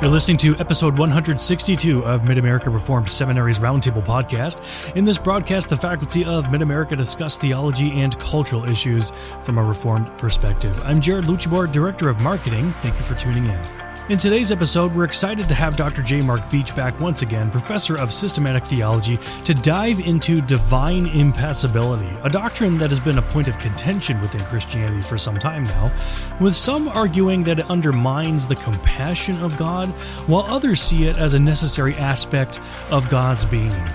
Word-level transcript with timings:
You're 0.00 0.10
listening 0.10 0.38
to 0.38 0.56
episode 0.56 0.96
162 0.96 2.06
of 2.06 2.24
Mid 2.24 2.38
America 2.38 2.70
Reformed 2.70 3.10
Seminary's 3.10 3.58
Roundtable 3.58 4.02
podcast. 4.02 4.96
In 4.96 5.04
this 5.04 5.18
broadcast, 5.18 5.68
the 5.68 5.76
faculty 5.76 6.24
of 6.24 6.50
Mid 6.50 6.62
America 6.62 6.96
discuss 6.96 7.36
theology 7.36 8.00
and 8.00 8.18
cultural 8.18 8.64
issues 8.64 9.12
from 9.42 9.58
a 9.58 9.62
Reformed 9.62 10.06
perspective. 10.16 10.80
I'm 10.84 11.02
Jared 11.02 11.26
Luchibor, 11.26 11.70
Director 11.70 12.08
of 12.08 12.18
Marketing. 12.20 12.72
Thank 12.78 12.96
you 12.96 13.02
for 13.02 13.14
tuning 13.14 13.44
in. 13.44 13.79
In 14.10 14.18
today's 14.18 14.50
episode, 14.50 14.92
we're 14.92 15.04
excited 15.04 15.48
to 15.48 15.54
have 15.54 15.76
Dr. 15.76 16.02
J. 16.02 16.20
Mark 16.20 16.50
Beach 16.50 16.74
back 16.74 16.98
once 16.98 17.22
again, 17.22 17.48
professor 17.48 17.96
of 17.96 18.12
systematic 18.12 18.64
theology, 18.64 19.18
to 19.44 19.54
dive 19.54 20.00
into 20.00 20.40
divine 20.40 21.06
impassibility, 21.06 22.12
a 22.24 22.28
doctrine 22.28 22.76
that 22.78 22.90
has 22.90 22.98
been 22.98 23.18
a 23.18 23.22
point 23.22 23.46
of 23.46 23.56
contention 23.58 24.20
within 24.20 24.40
Christianity 24.46 25.00
for 25.00 25.16
some 25.16 25.38
time 25.38 25.62
now, 25.62 25.94
with 26.40 26.56
some 26.56 26.88
arguing 26.88 27.44
that 27.44 27.60
it 27.60 27.70
undermines 27.70 28.46
the 28.46 28.56
compassion 28.56 29.40
of 29.44 29.56
God, 29.56 29.90
while 30.26 30.42
others 30.42 30.82
see 30.82 31.04
it 31.04 31.16
as 31.16 31.34
a 31.34 31.38
necessary 31.38 31.94
aspect 31.94 32.58
of 32.90 33.08
God's 33.10 33.44
being. 33.44 33.88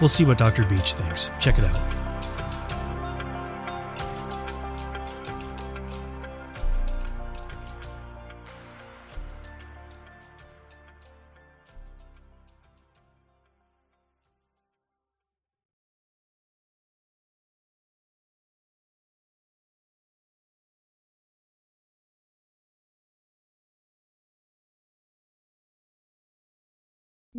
We'll 0.00 0.06
see 0.06 0.24
what 0.24 0.38
Dr. 0.38 0.66
Beach 0.66 0.92
thinks. 0.92 1.32
Check 1.40 1.58
it 1.58 1.64
out. 1.64 1.97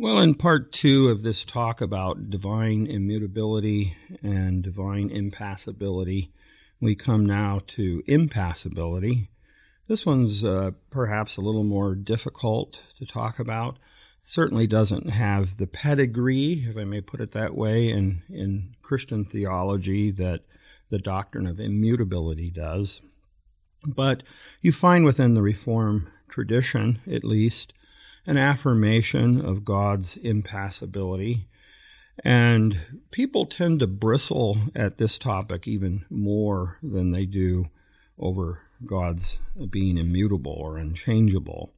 Well, 0.02 0.18
in 0.20 0.32
part 0.32 0.72
two 0.72 1.10
of 1.10 1.22
this 1.22 1.44
talk 1.44 1.82
about 1.82 2.30
divine 2.30 2.86
immutability 2.86 3.98
and 4.22 4.62
divine 4.62 5.10
impassibility, 5.10 6.32
we 6.80 6.94
come 6.94 7.26
now 7.26 7.60
to 7.66 8.02
impassibility. 8.06 9.28
This 9.88 10.06
one's 10.06 10.42
uh, 10.42 10.70
perhaps 10.88 11.36
a 11.36 11.42
little 11.42 11.64
more 11.64 11.94
difficult 11.94 12.80
to 12.98 13.04
talk 13.04 13.38
about. 13.38 13.76
Certainly 14.24 14.68
doesn't 14.68 15.10
have 15.10 15.58
the 15.58 15.66
pedigree, 15.66 16.64
if 16.66 16.78
I 16.78 16.84
may 16.84 17.02
put 17.02 17.20
it 17.20 17.32
that 17.32 17.54
way, 17.54 17.90
in, 17.90 18.22
in 18.30 18.76
Christian 18.80 19.26
theology 19.26 20.10
that 20.12 20.44
the 20.88 20.98
doctrine 20.98 21.46
of 21.46 21.60
immutability 21.60 22.48
does. 22.48 23.02
But 23.86 24.22
you 24.62 24.72
find 24.72 25.04
within 25.04 25.34
the 25.34 25.42
Reform 25.42 26.10
tradition, 26.26 27.00
at 27.06 27.22
least, 27.22 27.74
an 28.30 28.38
affirmation 28.38 29.44
of 29.44 29.64
God's 29.64 30.16
impassibility. 30.16 31.48
And 32.22 33.00
people 33.10 33.44
tend 33.44 33.80
to 33.80 33.88
bristle 33.88 34.56
at 34.72 34.98
this 34.98 35.18
topic 35.18 35.66
even 35.66 36.04
more 36.08 36.78
than 36.80 37.10
they 37.10 37.26
do 37.26 37.70
over 38.20 38.60
God's 38.86 39.40
being 39.68 39.98
immutable 39.98 40.52
or 40.52 40.78
unchangeable. 40.78 41.72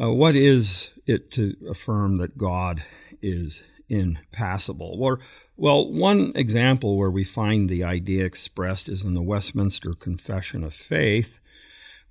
Uh, 0.00 0.12
what 0.12 0.36
is 0.36 0.92
it 1.08 1.32
to 1.32 1.56
affirm 1.68 2.18
that 2.18 2.38
God 2.38 2.84
is 3.20 3.64
impassible? 3.88 4.96
Well, 4.96 5.18
well, 5.56 5.92
one 5.92 6.30
example 6.36 6.96
where 6.96 7.10
we 7.10 7.24
find 7.24 7.68
the 7.68 7.82
idea 7.82 8.24
expressed 8.24 8.88
is 8.88 9.02
in 9.02 9.14
the 9.14 9.22
Westminster 9.22 9.92
Confession 9.92 10.62
of 10.62 10.72
Faith, 10.72 11.40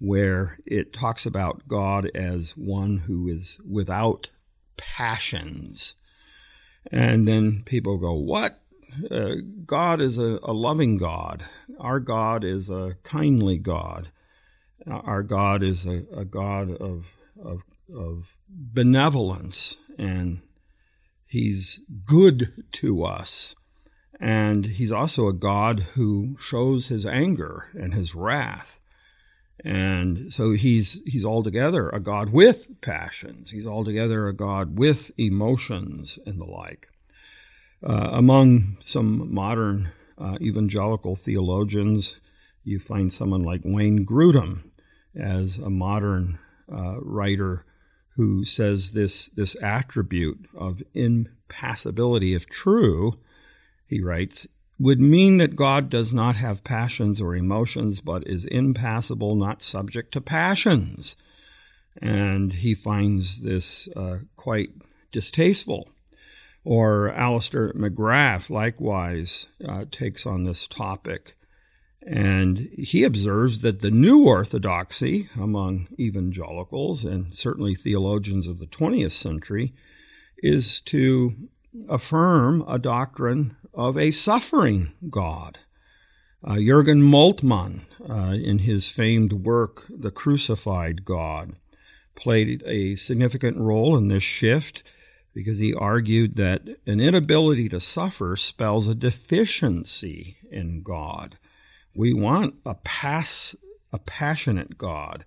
where 0.04 0.58
it 0.66 0.92
talks 0.92 1.26
about 1.26 1.66
God 1.66 2.12
as 2.14 2.58
one 2.58 3.04
who 3.08 3.30
is 3.30 3.62
without 3.66 4.30
passions. 4.76 5.96
And 6.92 7.26
then 7.26 7.64
people 7.66 7.98
go, 7.98 8.14
What? 8.14 8.60
Uh, 9.10 9.36
God 9.66 10.02
is 10.02 10.18
a, 10.18 10.40
a, 10.44 10.52
loving 10.52 10.98
God. 10.98 11.46
Our 11.80 12.02
God 12.02 12.44
is 12.44 12.70
a 12.70 12.98
kindly 13.02 13.58
God. 13.58 14.10
Our 14.86 15.24
God 15.24 15.64
is 15.64 15.86
a, 15.86 16.04
a 16.14 16.26
God 16.26 16.70
of, 16.70 17.16
of, 17.42 17.64
of 17.92 18.36
benevolence, 18.50 19.78
and 19.98 20.42
He's 21.26 21.82
good 22.06 22.66
to 22.74 23.04
us. 23.04 23.56
And 24.20 24.66
He's 24.66 24.92
also 24.92 25.28
a 25.28 25.34
God 25.34 25.80
who 25.96 26.36
shows 26.40 26.90
His 26.90 27.06
anger 27.06 27.70
and 27.74 27.94
His 27.94 28.14
wrath. 28.14 28.82
And 29.64 30.34
so 30.34 30.52
he's 30.52 31.02
he's 31.06 31.24
altogether 31.24 31.90
a 31.90 32.00
God 32.00 32.32
with 32.32 32.82
passions. 32.82 33.52
He's 33.52 33.68
altogether 33.68 34.28
a 34.28 34.34
God 34.34 34.78
with 34.78 35.12
emotions 35.18 36.20
and 36.26 36.40
the 36.40 36.46
like. 36.46 36.90
Uh, 37.82 38.10
among 38.12 38.78
some 38.80 39.34
modern 39.34 39.92
uh, 40.18 40.38
evangelical 40.42 41.16
theologians, 41.16 42.20
you 42.64 42.80
find 42.80 43.12
someone 43.12 43.44
like 43.44 43.62
Wayne 43.64 44.06
Grudem 44.06 44.70
as 45.16 45.58
a 45.58 45.70
modern 45.70 46.40
uh, 46.72 46.98
writer 47.02 47.66
who 48.16 48.46
says 48.46 48.92
this 48.92 49.30
this 49.30 49.56
attribute 49.62 50.48
of 50.56 50.84
impassibility, 50.94 52.34
if 52.34 52.48
true, 52.48 53.20
he 53.88 54.02
writes, 54.02 54.48
would 54.80 55.00
mean 55.00 55.38
that 55.38 55.56
God 55.56 55.90
does 55.90 56.12
not 56.12 56.36
have 56.36 56.64
passions 56.64 57.22
or 57.22 57.36
emotions, 57.36 58.02
but 58.02 58.28
is 58.28 58.46
impassible, 58.46 59.36
not 59.36 59.62
subject 59.62 60.12
to 60.14 60.22
passions. 60.22 61.16
And 62.02 62.54
he 62.54 62.74
finds 62.74 63.44
this 63.44 63.88
uh, 63.96 64.20
quite 64.36 64.72
distasteful. 65.12 65.90
Or 66.66 67.12
Alister 67.14 67.74
McGrath 67.74 68.50
likewise 68.50 69.48
uh, 69.68 69.86
takes 69.92 70.26
on 70.26 70.44
this 70.44 70.66
topic. 70.66 71.36
And 72.06 72.70
he 72.78 73.04
observes 73.04 73.62
that 73.62 73.82
the 73.82 73.92
new 73.92 74.26
orthodoxy 74.26 75.30
among 75.40 75.88
evangelicals 76.00 77.06
and 77.06 77.36
certainly 77.36 77.76
theologians 77.76 78.48
of 78.48 78.60
the 78.60 78.68
20th 78.68 79.12
century 79.12 79.74
is 80.38 80.82
to 80.82 81.36
affirm 81.90 82.64
a 82.68 82.80
doctrine 82.80 83.56
of 83.74 83.98
a 83.98 84.12
suffering 84.12 84.94
God. 85.10 85.60
Uh, 86.44 86.58
Jurgen 86.60 87.02
Moltmann, 87.02 87.86
uh, 88.10 88.34
in 88.34 88.60
his 88.60 88.90
famed 88.90 89.34
work, 89.34 89.86
The 89.90 90.12
Crucified 90.12 91.06
God, 91.06 91.56
played 92.16 92.62
a 92.66 92.96
significant 92.96 93.58
role 93.58 93.96
in 93.96 94.10
this 94.10 94.24
shift 94.24 94.84
because 95.34 95.60
he 95.60 95.74
argued 95.74 96.36
that 96.36 96.62
an 96.86 97.00
inability 97.00 97.70
to 97.70 97.80
suffer 97.80 98.36
spells 98.36 98.88
a 98.88 98.96
deficiency 98.96 100.38
in 100.52 100.84
God. 100.84 101.38
We 101.96 102.14
want 102.14 102.56
a 102.66 102.76
pass, 102.76 103.56
a 103.92 104.00
passionate 104.00 104.78
God. 104.78 105.26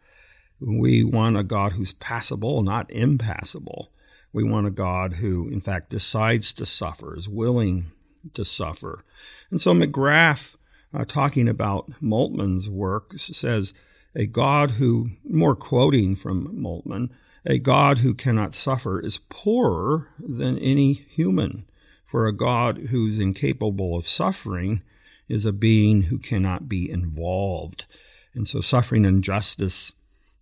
We 0.60 1.02
want 1.02 1.36
a 1.36 1.42
God 1.42 1.72
who's 1.72 1.92
passable, 1.92 2.62
not 2.62 2.90
impassible. 2.90 3.90
We 4.36 4.44
want 4.44 4.66
a 4.66 4.70
God 4.70 5.14
who, 5.14 5.48
in 5.48 5.62
fact, 5.62 5.88
decides 5.88 6.52
to 6.52 6.66
suffer, 6.66 7.16
is 7.16 7.26
willing 7.26 7.86
to 8.34 8.44
suffer. 8.44 9.02
And 9.50 9.58
so 9.58 9.72
McGrath, 9.72 10.56
uh, 10.92 11.06
talking 11.06 11.48
about 11.48 12.02
Moltmann's 12.02 12.68
work, 12.68 13.14
says, 13.16 13.72
a 14.14 14.26
God 14.26 14.72
who, 14.72 15.12
more 15.24 15.56
quoting 15.56 16.16
from 16.16 16.54
Moltmann, 16.54 17.08
a 17.46 17.58
God 17.58 18.00
who 18.00 18.12
cannot 18.12 18.54
suffer 18.54 19.00
is 19.00 19.16
poorer 19.16 20.10
than 20.18 20.58
any 20.58 20.92
human, 20.92 21.64
for 22.04 22.26
a 22.26 22.36
God 22.36 22.88
who's 22.90 23.18
incapable 23.18 23.96
of 23.96 24.06
suffering 24.06 24.82
is 25.30 25.46
a 25.46 25.52
being 25.52 26.02
who 26.02 26.18
cannot 26.18 26.68
be 26.68 26.90
involved. 26.90 27.86
And 28.34 28.46
so 28.46 28.60
suffering 28.60 29.06
and 29.06 29.24
justice 29.24 29.94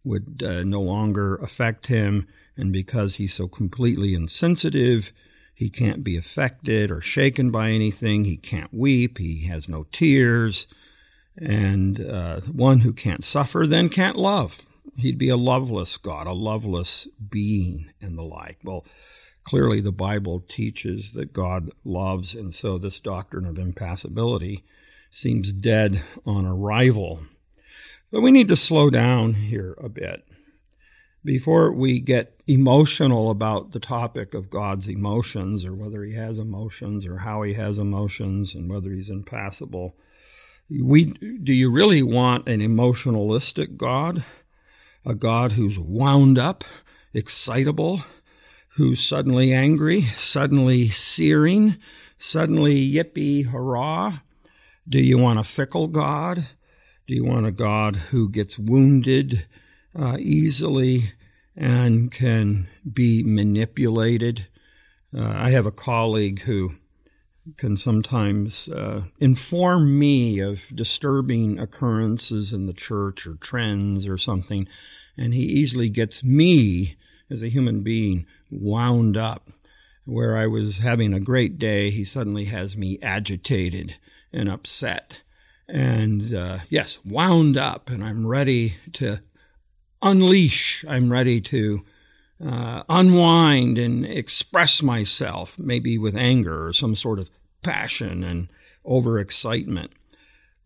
would 0.02 0.42
uh, 0.44 0.64
no 0.64 0.80
longer 0.80 1.36
affect 1.36 1.86
him 1.86 2.26
and 2.56 2.72
because 2.72 3.16
he's 3.16 3.34
so 3.34 3.48
completely 3.48 4.14
insensitive, 4.14 5.12
he 5.54 5.70
can't 5.70 6.02
be 6.02 6.16
affected 6.16 6.90
or 6.90 7.00
shaken 7.00 7.50
by 7.50 7.70
anything. 7.70 8.24
He 8.24 8.36
can't 8.36 8.74
weep. 8.74 9.18
He 9.18 9.46
has 9.46 9.68
no 9.68 9.86
tears. 9.92 10.66
And 11.36 12.00
uh, 12.00 12.40
one 12.42 12.80
who 12.80 12.92
can't 12.92 13.24
suffer 13.24 13.66
then 13.66 13.88
can't 13.88 14.16
love. 14.16 14.62
He'd 14.96 15.18
be 15.18 15.28
a 15.28 15.36
loveless 15.36 15.96
God, 15.96 16.26
a 16.26 16.32
loveless 16.32 17.08
being, 17.28 17.90
and 18.00 18.16
the 18.16 18.22
like. 18.22 18.58
Well, 18.62 18.84
clearly 19.42 19.80
the 19.80 19.92
Bible 19.92 20.40
teaches 20.40 21.14
that 21.14 21.32
God 21.32 21.70
loves, 21.84 22.34
and 22.34 22.54
so 22.54 22.78
this 22.78 23.00
doctrine 23.00 23.46
of 23.46 23.58
impassibility 23.58 24.64
seems 25.10 25.52
dead 25.52 26.02
on 26.24 26.46
arrival. 26.46 27.20
But 28.12 28.20
we 28.20 28.30
need 28.30 28.48
to 28.48 28.56
slow 28.56 28.90
down 28.90 29.34
here 29.34 29.76
a 29.80 29.88
bit 29.88 30.24
before 31.24 31.72
we 31.72 32.00
get 32.00 32.38
emotional 32.46 33.30
about 33.30 33.72
the 33.72 33.80
topic 33.80 34.34
of 34.34 34.50
God's 34.50 34.88
emotions 34.88 35.64
or 35.64 35.74
whether 35.74 36.04
he 36.04 36.14
has 36.14 36.38
emotions 36.38 37.06
or 37.06 37.18
how 37.18 37.42
he 37.42 37.54
has 37.54 37.78
emotions 37.78 38.54
and 38.54 38.70
whether 38.70 38.90
he's 38.90 39.10
impassible, 39.10 39.96
we, 40.70 41.04
do 41.04 41.52
you 41.52 41.70
really 41.70 42.02
want 42.02 42.48
an 42.48 42.60
emotionalistic 42.60 43.76
God? 43.76 44.24
A 45.06 45.14
God 45.14 45.52
who's 45.52 45.78
wound 45.78 46.38
up 46.38 46.64
excitable, 47.12 48.02
who's 48.76 49.00
suddenly 49.00 49.52
angry, 49.52 50.02
suddenly 50.02 50.88
searing, 50.88 51.76
suddenly 52.18 52.74
yippee 52.74 53.46
hurrah? 53.46 54.20
Do 54.86 54.98
you 54.98 55.18
want 55.18 55.38
a 55.38 55.44
fickle 55.44 55.88
God? 55.88 56.38
Do 57.06 57.14
you 57.14 57.24
want 57.24 57.46
a 57.46 57.52
God 57.52 57.96
who 57.96 58.28
gets 58.30 58.58
wounded 58.58 59.46
uh, 59.96 60.16
easily 60.18 61.12
and 61.56 62.10
can 62.10 62.68
be 62.90 63.22
manipulated? 63.22 64.46
Uh, 65.16 65.32
I 65.36 65.50
have 65.50 65.66
a 65.66 65.72
colleague 65.72 66.42
who 66.42 66.74
can 67.56 67.76
sometimes 67.76 68.68
uh, 68.68 69.02
inform 69.20 69.98
me 69.98 70.40
of 70.40 70.62
disturbing 70.74 71.58
occurrences 71.58 72.52
in 72.52 72.66
the 72.66 72.72
church 72.72 73.26
or 73.26 73.34
trends 73.34 74.06
or 74.06 74.16
something, 74.16 74.66
and 75.16 75.34
he 75.34 75.42
easily 75.42 75.90
gets 75.90 76.24
me 76.24 76.96
as 77.30 77.42
a 77.42 77.48
human 77.48 77.82
being 77.82 78.26
wound 78.50 79.16
up. 79.16 79.50
Where 80.06 80.36
I 80.36 80.46
was 80.46 80.78
having 80.78 81.14
a 81.14 81.20
great 81.20 81.58
day, 81.58 81.88
he 81.88 82.04
suddenly 82.04 82.44
has 82.46 82.76
me 82.76 82.98
agitated 83.02 83.96
and 84.34 84.50
upset. 84.50 85.22
And 85.66 86.34
uh, 86.34 86.58
yes, 86.68 86.98
wound 87.06 87.56
up, 87.56 87.88
and 87.88 88.04
I'm 88.04 88.26
ready 88.26 88.76
to 88.94 89.22
unleash. 90.04 90.84
I'm 90.86 91.10
ready 91.10 91.40
to 91.40 91.84
uh, 92.44 92.82
unwind 92.88 93.78
and 93.78 94.04
express 94.04 94.82
myself, 94.82 95.58
maybe 95.58 95.98
with 95.98 96.14
anger 96.14 96.66
or 96.66 96.72
some 96.72 96.94
sort 96.94 97.18
of 97.18 97.30
passion 97.62 98.22
and 98.22 98.48
overexcitement. 98.86 99.88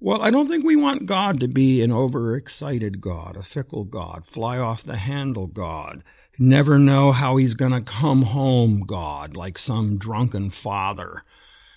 Well, 0.01 0.23
I 0.23 0.31
don't 0.31 0.49
think 0.49 0.65
we 0.65 0.77
want 0.77 1.07
God 1.07 1.41
to 1.41 1.49
be 1.49 1.83
an 1.83 1.91
overexcited 1.91 3.01
God, 3.01 3.37
a 3.37 3.43
fickle 3.43 3.85
God, 3.85 4.27
fly 4.27 4.59
off 4.59 4.83
the 4.83 4.97
handle 4.97 5.47
God, 5.47 6.05
never 6.39 6.79
know 6.79 7.11
how 7.11 7.37
he's 7.37 7.55
going 7.55 7.73
to 7.73 7.81
come 7.81 8.23
home 8.23 8.85
God, 8.87 9.37
like 9.37 9.59
some 9.59 9.99
drunken 9.99 10.51
father. 10.51 11.23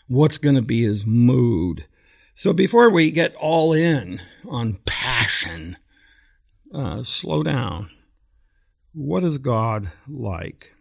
What's 0.07 0.37
going 0.37 0.55
to 0.55 0.61
be 0.61 0.83
his 0.83 1.05
mood? 1.05 1.85
So 2.33 2.53
before 2.53 2.89
we 2.89 3.11
get 3.11 3.35
all 3.35 3.73
in 3.73 4.19
on 4.47 4.79
passion, 4.85 5.77
uh, 6.73 7.03
slow 7.03 7.43
down. 7.43 7.89
What 8.93 9.23
is 9.23 9.37
God 9.37 9.91
like? 10.07 10.75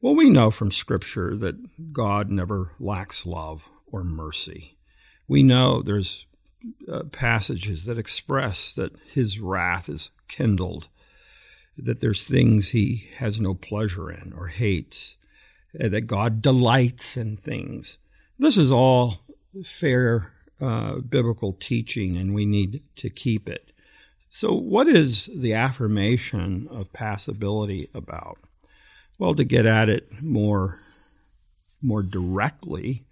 Well, 0.00 0.14
we 0.14 0.30
know 0.30 0.50
from 0.50 0.70
Scripture 0.72 1.34
that 1.36 1.92
God 1.92 2.30
never 2.30 2.72
lacks 2.78 3.26
love 3.26 3.68
or 3.86 4.04
mercy. 4.04 4.76
We 5.26 5.42
know 5.42 5.82
there's 5.82 6.26
uh, 6.90 7.04
passages 7.04 7.86
that 7.86 7.98
express 7.98 8.74
that 8.74 8.96
His 9.12 9.40
wrath 9.40 9.88
is 9.88 10.10
kindled, 10.28 10.88
that 11.76 12.00
there's 12.00 12.26
things 12.26 12.70
He 12.70 13.08
has 13.16 13.40
no 13.40 13.54
pleasure 13.54 14.10
in 14.10 14.32
or 14.36 14.48
hates, 14.48 15.16
uh, 15.82 15.88
that 15.88 16.02
God 16.02 16.42
delights 16.42 17.16
in 17.16 17.36
things. 17.36 17.98
This 18.38 18.56
is 18.56 18.70
all 18.70 19.20
fair 19.64 20.32
uh, 20.60 20.96
biblical 20.96 21.52
teaching, 21.52 22.16
and 22.16 22.34
we 22.34 22.44
need 22.44 22.82
to 22.96 23.10
keep 23.10 23.48
it. 23.48 23.72
So, 24.38 24.52
what 24.52 24.86
is 24.86 25.30
the 25.34 25.54
affirmation 25.54 26.68
of 26.70 26.92
passibility 26.92 27.88
about? 27.94 28.36
Well, 29.18 29.34
to 29.34 29.44
get 29.44 29.64
at 29.64 29.88
it 29.88 30.08
more, 30.20 30.78
more 31.80 32.02
directly, 32.02 33.06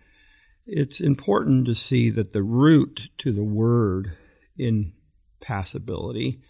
it's 0.67 1.01
important 1.01 1.65
to 1.65 1.75
see 1.75 2.11
that 2.11 2.35
the 2.35 2.43
root 2.43 3.09
to 3.17 3.33
the 3.33 3.43
word 3.43 4.19
in 4.59 4.93
passibility 5.41 6.43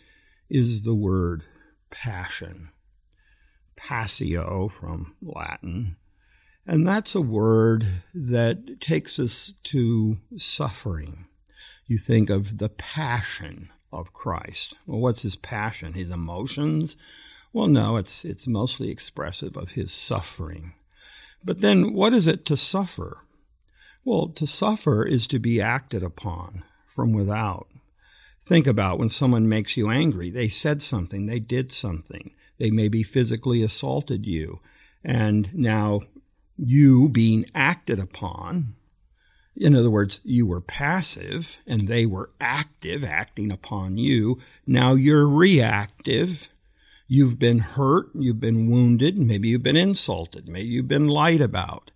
is 0.51 0.83
the 0.83 0.97
word 0.97 1.45
passion. 1.91 2.71
Passio 3.77 4.67
from 4.67 5.15
Latin. 5.23 5.95
And 6.67 6.85
that's 6.85 7.15
a 7.15 7.21
word 7.21 7.87
that 8.13 8.81
takes 8.81 9.21
us 9.21 9.53
to 9.63 10.19
suffering. 10.37 11.27
You 11.87 11.97
think 11.97 12.29
of 12.29 12.59
the 12.59 12.71
passion 12.71 13.71
of 13.95 14.13
Christ. 14.13 14.75
Well, 14.87 15.01
what's 15.01 15.23
his 15.23 15.37
passion? 15.37 15.95
His 15.95 16.11
emotions? 16.11 16.97
Well, 17.53 17.69
no, 17.69 17.97
it's, 17.97 18.25
it's 18.25 18.47
mostly 18.47 18.91
expressive 18.91 19.57
of 19.57 19.73
his 19.73 19.93
suffering. 19.93 20.75
But 21.45 21.61
then 21.61 21.93
what 21.93 22.13
is 22.13 22.27
it 22.27 22.45
to 22.47 22.57
suffer? 22.57 23.19
Well, 24.05 24.29
to 24.29 24.47
suffer 24.47 25.07
is 25.07 25.27
to 25.29 25.39
be 25.39 25.61
acted 25.61 26.03
upon 26.03 26.65
from 26.87 27.13
without. 27.13 27.69
Think 28.43 28.67
about 28.67 28.99
when 28.99 29.09
someone 29.09 29.49
makes 29.49 29.77
you 29.77 29.89
angry. 29.89 30.31
They 30.31 30.49
said 30.49 30.83
something, 30.83 31.27
they 31.27 31.39
did 31.39 31.73
something, 31.73 32.33
they 32.59 32.71
maybe 32.71 33.03
physically 33.03 33.63
assaulted 33.63 34.27
you, 34.27 34.61
and 35.03 35.55
now 35.55 36.01
you 36.57 37.09
being 37.09 37.47
acted 37.55 37.99
upon 37.99 38.75
in 39.57 39.77
other 39.77 39.91
words, 39.91 40.21
you 40.25 40.47
were 40.47 40.61
passive 40.61 41.59
and 41.67 41.83
they 41.83 42.07
were 42.07 42.31
active, 42.41 43.05
acting 43.05 43.53
upon 43.53 43.99
you. 43.99 44.41
Now 44.67 44.95
you're 44.95 45.29
reactive. 45.29 46.49
You've 47.07 47.39
been 47.39 47.59
hurt, 47.59 48.09
you've 48.15 48.41
been 48.41 48.69
wounded, 48.69 49.19
maybe 49.19 49.49
you've 49.49 49.63
been 49.63 49.77
insulted, 49.77 50.49
maybe 50.49 50.69
you've 50.69 50.89
been 50.89 51.07
lied 51.07 51.43
about. 51.43 51.91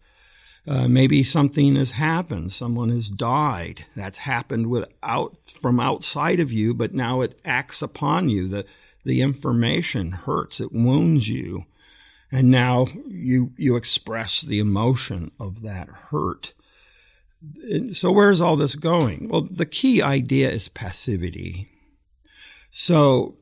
Uh, 0.66 0.87
maybe 0.87 1.22
something 1.22 1.76
has 1.76 1.93
happened, 1.93 2.52
someone 2.52 2.90
has 2.90 3.08
died. 3.08 3.87
That's 3.96 4.19
happened 4.19 4.66
without 4.66 5.38
from 5.46 5.81
outside 5.81 6.40
of 6.40 6.52
you, 6.52 6.75
but 6.75 6.93
now 6.93 7.22
it 7.22 7.40
acts 7.43 7.81
upon 7.81 8.28
you. 8.28 8.49
The 8.49 8.66
the 9.02 9.22
information 9.22 10.12
hurts, 10.12 10.61
it 10.61 10.72
wounds 10.72 11.31
you, 11.31 11.64
and 12.31 12.50
now 12.50 12.87
you 13.06 13.54
you 13.56 13.76
express 13.76 14.43
the 14.43 14.58
emotion 14.58 15.31
of 15.40 15.62
that 15.62 15.88
hurt 15.88 16.52
so 17.93 18.11
where's 18.11 18.40
all 18.40 18.56
this 18.56 18.75
going? 18.75 19.29
Well, 19.29 19.46
the 19.50 19.67
key 19.67 20.02
idea 20.02 20.50
is 20.50 20.69
passivity. 20.69 21.69
So 22.70 23.38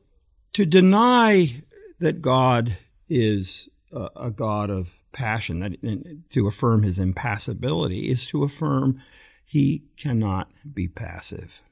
to 0.53 0.65
deny 0.65 1.63
that 1.99 2.21
God 2.21 2.77
is 3.09 3.69
a, 3.91 4.09
a 4.15 4.31
God 4.31 4.69
of 4.69 4.93
passion, 5.11 5.59
that 5.59 6.29
to 6.29 6.47
affirm 6.47 6.83
his 6.83 6.99
impassibility 6.99 8.09
is 8.09 8.25
to 8.27 8.43
affirm 8.43 9.01
he 9.43 9.85
cannot 9.97 10.51
be 10.73 10.87
passive. 10.87 11.63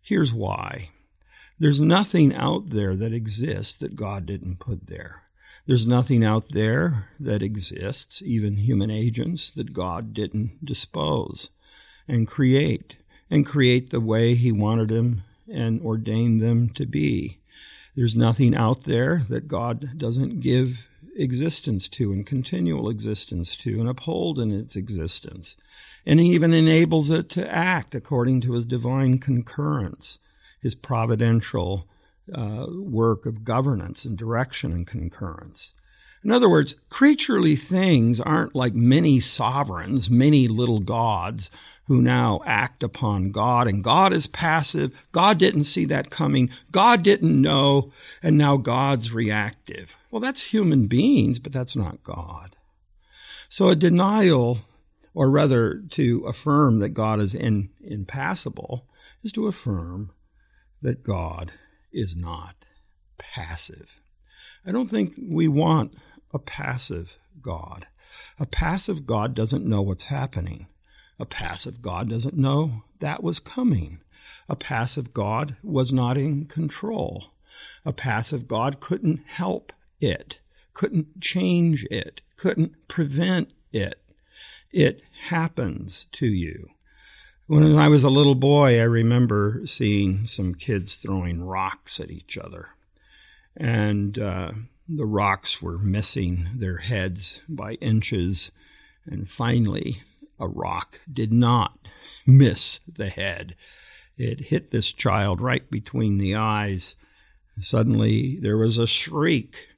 Here's 0.00 0.32
why. 0.32 0.90
There's 1.58 1.80
nothing 1.80 2.34
out 2.34 2.70
there 2.70 2.96
that 2.96 3.12
exists 3.12 3.74
that 3.76 3.96
God 3.96 4.26
didn't 4.26 4.58
put 4.58 4.86
there. 4.88 5.22
There's 5.66 5.86
nothing 5.86 6.24
out 6.24 6.50
there 6.50 7.08
that 7.18 7.42
exists, 7.42 8.22
even 8.22 8.56
human 8.56 8.90
agents, 8.90 9.52
that 9.54 9.72
God 9.72 10.14
didn't 10.14 10.64
dispose 10.64 11.50
and 12.06 12.28
create, 12.28 12.96
and 13.28 13.44
create 13.44 13.90
the 13.90 14.00
way 14.00 14.34
He 14.34 14.52
wanted 14.52 14.90
them 14.90 15.24
and 15.52 15.80
ordained 15.80 16.40
them 16.40 16.68
to 16.70 16.86
be. 16.86 17.38
There's 17.96 18.14
nothing 18.14 18.54
out 18.54 18.84
there 18.84 19.22
that 19.28 19.48
God 19.48 19.98
doesn't 19.98 20.40
give 20.40 20.88
existence 21.16 21.88
to 21.88 22.12
and 22.12 22.24
continual 22.24 22.88
existence 22.88 23.56
to 23.56 23.80
and 23.80 23.88
uphold 23.88 24.38
in 24.38 24.52
its 24.52 24.76
existence. 24.76 25.56
And 26.04 26.20
he 26.20 26.28
even 26.28 26.54
enables 26.54 27.10
it 27.10 27.28
to 27.30 27.52
act 27.52 27.94
according 27.94 28.42
to 28.42 28.52
his 28.52 28.66
divine 28.66 29.18
concurrence, 29.18 30.18
his 30.60 30.74
providential 30.74 31.88
uh, 32.34 32.66
work 32.68 33.26
of 33.26 33.44
governance 33.44 34.04
and 34.04 34.16
direction 34.16 34.72
and 34.72 34.86
concurrence. 34.86 35.74
In 36.24 36.32
other 36.32 36.48
words, 36.48 36.74
creaturely 36.88 37.54
things 37.54 38.20
aren't 38.20 38.54
like 38.54 38.74
many 38.74 39.20
sovereigns, 39.20 40.10
many 40.10 40.48
little 40.48 40.80
gods 40.80 41.50
who 41.84 42.02
now 42.02 42.40
act 42.44 42.82
upon 42.82 43.30
God, 43.30 43.68
and 43.68 43.84
God 43.84 44.12
is 44.12 44.26
passive. 44.26 45.06
God 45.12 45.38
didn't 45.38 45.64
see 45.64 45.84
that 45.84 46.10
coming. 46.10 46.50
God 46.72 47.04
didn't 47.04 47.40
know, 47.40 47.92
and 48.24 48.36
now 48.36 48.56
God's 48.56 49.12
reactive. 49.12 49.96
Well, 50.10 50.20
that's 50.20 50.52
human 50.52 50.88
beings, 50.88 51.38
but 51.38 51.52
that's 51.52 51.76
not 51.76 52.02
God. 52.02 52.56
So 53.48 53.68
a 53.68 53.76
denial, 53.76 54.58
or 55.14 55.30
rather 55.30 55.80
to 55.90 56.24
affirm 56.26 56.80
that 56.80 56.88
God 56.88 57.20
is 57.20 57.36
in, 57.36 57.70
impassible, 57.80 58.88
is 59.22 59.30
to 59.32 59.46
affirm 59.46 60.10
that 60.82 61.04
God 61.04 61.52
is 61.96 62.14
not 62.14 62.54
passive. 63.18 64.00
I 64.66 64.72
don't 64.72 64.90
think 64.90 65.14
we 65.18 65.48
want 65.48 65.94
a 66.32 66.38
passive 66.38 67.18
God. 67.40 67.86
A 68.38 68.46
passive 68.46 69.06
God 69.06 69.34
doesn't 69.34 69.64
know 69.64 69.82
what's 69.82 70.04
happening. 70.04 70.66
A 71.18 71.24
passive 71.24 71.80
God 71.80 72.10
doesn't 72.10 72.36
know 72.36 72.84
that 72.98 73.22
was 73.22 73.40
coming. 73.40 74.00
A 74.48 74.56
passive 74.56 75.14
God 75.14 75.56
was 75.62 75.92
not 75.92 76.18
in 76.18 76.46
control. 76.46 77.32
A 77.84 77.92
passive 77.92 78.46
God 78.46 78.80
couldn't 78.80 79.20
help 79.26 79.72
it, 80.00 80.40
couldn't 80.74 81.20
change 81.20 81.84
it, 81.90 82.20
couldn't 82.36 82.88
prevent 82.88 83.50
it. 83.72 84.02
It 84.72 85.02
happens 85.28 86.06
to 86.12 86.26
you. 86.26 86.68
When 87.48 87.78
I 87.78 87.86
was 87.86 88.02
a 88.02 88.10
little 88.10 88.34
boy, 88.34 88.80
I 88.80 88.84
remember 88.84 89.62
seeing 89.66 90.26
some 90.26 90.52
kids 90.52 90.96
throwing 90.96 91.44
rocks 91.44 92.00
at 92.00 92.10
each 92.10 92.36
other. 92.36 92.70
And 93.56 94.18
uh, 94.18 94.50
the 94.88 95.06
rocks 95.06 95.62
were 95.62 95.78
missing 95.78 96.48
their 96.56 96.78
heads 96.78 97.42
by 97.48 97.74
inches, 97.74 98.50
and 99.04 99.28
finally, 99.28 100.02
a 100.40 100.48
rock 100.48 100.98
did 101.10 101.32
not 101.32 101.78
miss 102.26 102.80
the 102.80 103.10
head. 103.10 103.54
It 104.18 104.46
hit 104.46 104.72
this 104.72 104.92
child 104.92 105.40
right 105.40 105.70
between 105.70 106.18
the 106.18 106.34
eyes. 106.34 106.96
Suddenly, 107.60 108.40
there 108.40 108.58
was 108.58 108.76
a 108.76 108.88
shriek. 108.88 109.68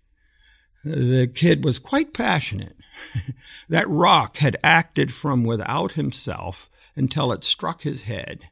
The 0.87 1.27
kid 1.27 1.67
was 1.67 1.79
quite 1.79 2.15
passionate. 2.15 2.77
that 3.69 3.89
rock 3.91 4.39
had 4.39 4.57
acted 4.65 5.13
from 5.13 5.45
without 5.45 5.93
himself 5.93 6.71
until 6.99 7.33
it 7.33 7.45
struck 7.45 7.83
his 7.83 8.03
head. 8.03 8.49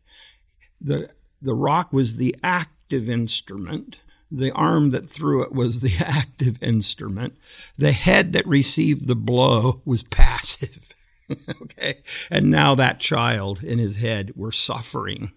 The, 0.81 1.11
the 1.43 1.55
rock 1.55 1.93
was 1.93 2.17
the 2.17 2.35
active 2.43 3.11
instrument 3.11 4.01
the 4.31 4.51
arm 4.53 4.91
that 4.91 5.09
threw 5.09 5.43
it 5.43 5.53
was 5.53 5.81
the 5.81 5.95
active 6.05 6.63
instrument. 6.63 7.37
The 7.79 7.93
head 7.93 8.33
that 8.33 8.47
received 8.47 9.07
the 9.07 9.17
blow 9.17 9.81
was 9.85 10.03
passive. 10.03 10.95
okay. 11.63 12.03
And 12.31 12.51
now 12.51 12.75
that 12.75 13.01
child 13.01 13.63
in 13.63 13.79
his 13.79 13.97
head 13.97 14.33
were 14.37 14.53
suffering. 14.53 15.33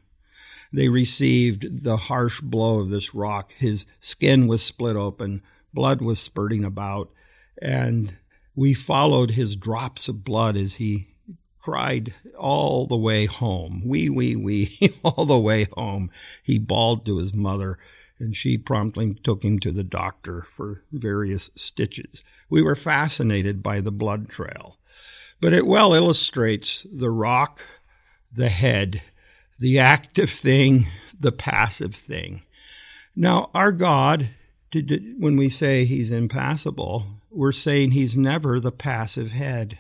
They 0.72 0.88
received 0.88 1.84
the 1.84 1.98
harsh 1.98 2.42
blow 2.42 2.80
of 2.80 2.90
this 2.90 3.16
rock. 3.16 3.54
His 3.54 3.88
skin 4.00 4.48
was 4.48 4.62
split 4.62 4.96
open. 4.96 5.42
Blood 5.74 6.02
was 6.02 6.20
spurting 6.20 6.64
about. 6.64 7.10
And 7.60 8.14
we 8.56 8.74
followed 8.74 9.32
his 9.32 9.56
drops 9.56 10.08
of 10.08 10.24
blood 10.24 10.56
as 10.56 10.76
he 10.76 11.08
cried 11.70 12.16
all 12.36 12.88
the 12.88 12.98
way 12.98 13.26
home. 13.26 13.84
Wee, 13.86 14.10
wee, 14.10 14.36
wee, 14.36 14.76
all 15.04 15.26
the 15.26 15.40
way 15.40 15.68
home. 15.74 16.10
He 16.42 16.58
bawled 16.58 17.06
to 17.06 17.18
his 17.18 17.32
mother 17.34 17.78
and 18.18 18.36
she 18.36 18.58
promptly 18.58 19.14
took 19.14 19.44
him 19.44 19.60
to 19.60 19.72
the 19.72 19.84
doctor 19.84 20.42
for 20.42 20.82
various 20.92 21.52
stitches. 21.56 22.24
We 22.50 22.64
were 22.64 22.76
fascinated 22.76 23.62
by 23.62 23.82
the 23.82 23.92
blood 23.92 24.30
trail, 24.30 24.78
but 25.40 25.54
it 25.54 25.68
well 25.68 25.94
illustrates 25.94 26.88
the 26.92 27.12
rock, 27.12 27.62
the 28.34 28.50
head, 28.50 29.04
the 29.60 29.78
active 29.78 30.32
thing, 30.32 30.88
the 31.18 31.32
passive 31.32 31.94
thing. 31.94 32.42
Now, 33.16 33.52
our 33.54 33.72
God, 33.72 34.32
when 34.74 35.38
we 35.38 35.50
say 35.50 35.86
he's 35.86 36.12
impassible, 36.12 37.06
we're 37.30 37.52
saying 37.52 37.92
he's 37.92 38.18
never 38.18 38.60
the 38.60 38.72
passive 38.72 39.32
head. 39.32 39.78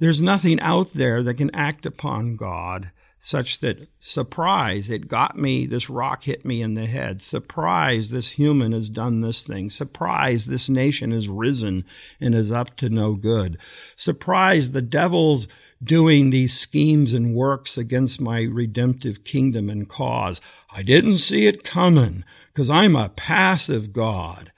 There's 0.00 0.20
nothing 0.20 0.58
out 0.60 0.92
there 0.94 1.22
that 1.22 1.34
can 1.34 1.54
act 1.54 1.86
upon 1.86 2.34
God 2.36 2.90
such 3.22 3.60
that 3.60 3.86
surprise, 4.00 4.88
it 4.88 5.06
got 5.06 5.36
me, 5.36 5.66
this 5.66 5.90
rock 5.90 6.24
hit 6.24 6.42
me 6.42 6.62
in 6.62 6.72
the 6.72 6.86
head. 6.86 7.20
Surprise, 7.20 8.10
this 8.10 8.32
human 8.32 8.72
has 8.72 8.88
done 8.88 9.20
this 9.20 9.46
thing. 9.46 9.68
Surprise, 9.68 10.46
this 10.46 10.70
nation 10.70 11.10
has 11.10 11.28
risen 11.28 11.84
and 12.18 12.34
is 12.34 12.50
up 12.50 12.76
to 12.76 12.88
no 12.88 13.14
good. 13.14 13.58
Surprise, 13.94 14.70
the 14.70 14.80
devil's 14.80 15.48
doing 15.84 16.30
these 16.30 16.58
schemes 16.58 17.12
and 17.12 17.34
works 17.34 17.76
against 17.76 18.22
my 18.22 18.42
redemptive 18.44 19.22
kingdom 19.22 19.68
and 19.68 19.86
cause. 19.86 20.40
I 20.74 20.82
didn't 20.82 21.18
see 21.18 21.46
it 21.46 21.62
coming 21.62 22.24
because 22.54 22.70
I'm 22.70 22.96
a 22.96 23.10
passive 23.10 23.92
God. 23.92 24.50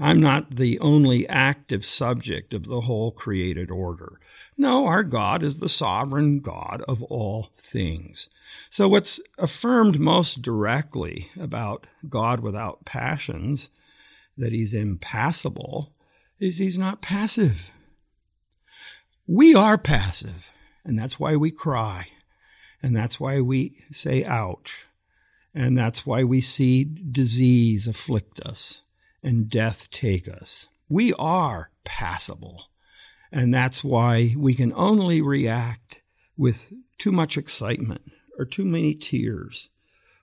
I'm 0.00 0.20
not 0.20 0.56
the 0.56 0.80
only 0.80 1.28
active 1.28 1.84
subject 1.84 2.54
of 2.54 2.66
the 2.66 2.82
whole 2.82 3.12
created 3.12 3.70
order. 3.70 4.18
No, 4.56 4.86
our 4.86 5.04
God 5.04 5.42
is 5.42 5.58
the 5.58 5.68
sovereign 5.68 6.40
God 6.40 6.82
of 6.86 7.02
all 7.04 7.50
things. 7.54 8.28
So, 8.68 8.88
what's 8.88 9.20
affirmed 9.38 9.98
most 9.98 10.42
directly 10.42 11.30
about 11.38 11.86
God 12.08 12.40
without 12.40 12.84
passions, 12.84 13.70
that 14.36 14.52
he's 14.52 14.74
impassible, 14.74 15.92
is 16.38 16.58
he's 16.58 16.78
not 16.78 17.02
passive. 17.02 17.70
We 19.26 19.54
are 19.54 19.78
passive, 19.78 20.52
and 20.84 20.98
that's 20.98 21.20
why 21.20 21.36
we 21.36 21.50
cry, 21.50 22.08
and 22.82 22.96
that's 22.96 23.20
why 23.20 23.40
we 23.40 23.84
say 23.92 24.24
ouch, 24.24 24.88
and 25.54 25.78
that's 25.78 26.04
why 26.04 26.24
we 26.24 26.40
see 26.40 26.84
disease 26.84 27.86
afflict 27.86 28.40
us 28.40 28.82
and 29.22 29.48
death 29.48 29.90
take 29.90 30.26
us. 30.28 30.68
We 30.88 31.12
are 31.14 31.70
passible. 31.84 32.69
And 33.32 33.54
that's 33.54 33.84
why 33.84 34.34
we 34.36 34.54
can 34.54 34.72
only 34.74 35.22
react 35.22 36.02
with 36.36 36.72
too 36.98 37.12
much 37.12 37.36
excitement 37.36 38.02
or 38.38 38.44
too 38.44 38.64
many 38.64 38.94
tears 38.94 39.70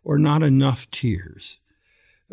or 0.03 0.17
not 0.17 0.43
enough 0.43 0.89
tears. 0.91 1.59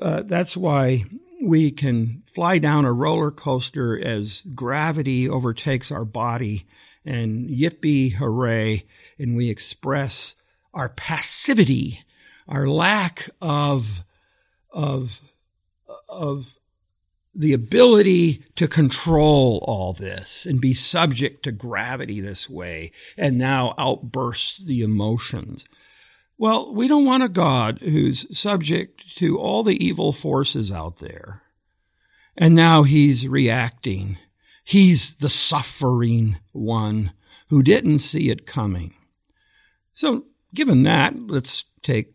Uh, 0.01 0.23
that's 0.23 0.57
why 0.57 1.05
we 1.43 1.71
can 1.71 2.23
fly 2.33 2.59
down 2.59 2.85
a 2.85 2.93
roller 2.93 3.31
coaster 3.31 3.99
as 3.99 4.43
gravity 4.55 5.29
overtakes 5.29 5.93
our 5.93 6.05
body 6.05 6.67
and 7.05 7.49
yippee 7.51 8.15
hooray, 8.15 8.85
and 9.19 9.37
we 9.37 9.51
express 9.51 10.37
our 10.73 10.89
passivity, 10.89 12.03
our 12.49 12.67
lack 12.67 13.29
of, 13.43 14.05
of 14.73 15.21
of 16.09 16.57
the 17.35 17.53
ability 17.53 18.45
to 18.57 18.69
control 18.69 19.65
all 19.67 19.93
this 19.93 20.47
and 20.47 20.61
be 20.61 20.73
subject 20.73 21.43
to 21.43 21.53
gravity 21.53 22.21
this 22.21 22.49
way 22.49 22.93
and 23.17 23.37
now 23.37 23.75
outbursts 23.77 24.65
the 24.65 24.83
emotions. 24.83 25.67
Well, 26.39 26.75
we 26.75 26.89
don't 26.89 27.05
want 27.05 27.23
a 27.23 27.29
God 27.29 27.81
who's 27.81 28.37
subject 28.37 29.17
to 29.17 29.39
all 29.39 29.63
the 29.63 29.85
evil 29.85 30.13
forces 30.13 30.71
out 30.71 30.99
there. 30.99 31.43
And 32.37 32.55
now 32.55 32.83
he's 32.83 33.29
reacting. 33.29 34.19
He's 34.65 35.17
the 35.17 35.29
suffering 35.29 36.39
one 36.53 37.13
who 37.49 37.63
didn't 37.63 38.01
see 38.01 38.31
it 38.31 38.47
coming. 38.47 38.95
So, 39.95 40.25
given 40.53 40.83
that, 40.83 41.15
let's 41.19 41.65
take 41.83 42.15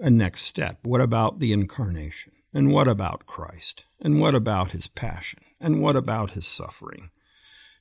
a 0.00 0.10
next 0.10 0.42
step. 0.42 0.80
What 0.82 1.00
about 1.00 1.38
the 1.38 1.52
incarnation? 1.52 2.32
And 2.52 2.72
what 2.72 2.88
about 2.88 3.26
Christ? 3.26 3.84
And 4.02 4.20
what 4.20 4.34
about 4.34 4.72
his 4.72 4.88
passion? 4.88 5.38
And 5.60 5.80
what 5.80 5.94
about 5.94 6.32
his 6.32 6.46
suffering? 6.46 7.10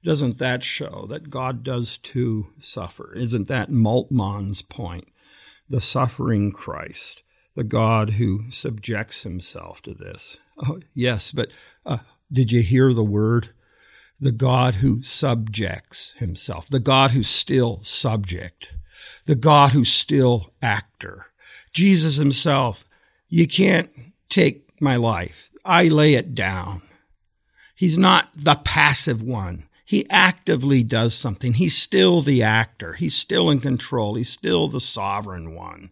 Doesn't 0.04 0.38
that 0.38 0.64
show 0.64 1.06
that 1.10 1.30
God 1.30 1.64
does 1.64 1.98
too 1.98 2.54
suffer? 2.60 3.14
Isn't 3.16 3.48
that 3.48 3.70
Moltmann's 3.70 4.62
point? 4.62 5.08
The 5.68 5.82
suffering 5.82 6.52
Christ, 6.52 7.24
the 7.56 7.64
God 7.64 8.12
who 8.12 8.52
subjects 8.52 9.24
himself 9.24 9.82
to 9.84 9.94
this. 9.94 10.38
Oh, 10.64 10.80
yes, 10.94 11.32
but 11.32 11.50
uh, 11.86 12.00
did 12.32 12.52
you 12.52 12.62
hear 12.62 12.94
the 12.94 13.04
word? 13.04 13.50
The 14.20 14.32
God 14.32 14.76
who 14.76 15.02
subjects 15.02 16.14
himself, 16.18 16.68
the 16.68 16.80
God 16.80 17.12
who's 17.12 17.30
still 17.30 17.82
subject, 17.82 18.74
the 19.26 19.36
God 19.36 19.72
who's 19.72 19.92
still 19.92 20.54
actor. 20.62 21.28
Jesus 21.74 22.18
himself, 22.18 22.88
you 23.28 23.48
can't 23.48 23.90
take 24.30 24.70
my 24.80 24.96
life. 24.96 25.51
I 25.64 25.88
lay 25.88 26.16
it 26.16 26.34
down. 26.36 26.82
He's 27.76 27.98
not 27.98 28.30
the 28.36 28.56
passive 28.64 29.22
one. 29.22 29.68
He 29.86 30.10
actively 30.10 30.84
does 30.84 31.14
something. 31.14 31.54
He's 31.54 31.76
still 31.76 32.22
the 32.22 32.44
actor. 32.44 32.94
He's 32.94 33.16
still 33.16 33.50
in 33.50 33.60
control. 33.60 34.16
He's 34.16 34.30
still 34.30 34.68
the 34.68 34.80
sovereign 34.80 35.54
one, 35.54 35.92